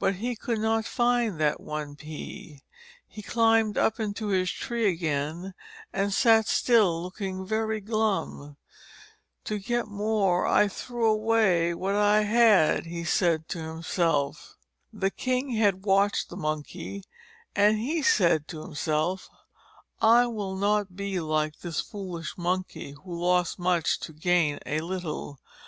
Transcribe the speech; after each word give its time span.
But 0.00 0.16
he 0.16 0.34
could 0.34 0.58
not 0.58 0.84
find 0.84 1.38
that 1.38 1.60
one 1.60 1.94
pea. 1.94 2.64
He 3.06 3.22
climbed 3.22 3.78
up 3.78 4.00
into 4.00 4.26
his 4.30 4.50
tree 4.50 4.88
again, 4.88 5.54
and 5.92 6.12
sat 6.12 6.48
still 6.48 7.00
looking 7.00 7.46
very 7.46 7.80
glum. 7.80 8.56
"To 9.44 9.60
get 9.60 9.86
more, 9.86 10.44
I 10.44 10.66
threw 10.66 11.06
away 11.06 11.72
what 11.72 11.94
I 11.94 12.22
had," 12.22 12.86
he 12.86 13.04
said 13.04 13.46
to 13.50 13.60
himself. 13.60 14.56
The 14.92 15.12
king 15.12 15.50
had 15.50 15.84
watched 15.86 16.30
the 16.30 16.36
Monkey, 16.36 17.04
and 17.54 17.78
he 17.78 18.02
said 18.02 18.48
to 18.48 18.62
himself: 18.62 19.30
"I 20.02 20.26
will 20.26 20.56
not 20.56 20.96
be 20.96 21.20
like 21.20 21.60
this 21.60 21.80
foolish 21.80 22.36
Monkey, 22.36 22.96
who 23.04 23.16
lost 23.20 23.56
much 23.56 24.00
to 24.00 24.12
gain 24.12 24.58
a 24.66 24.80
little. 24.80 25.38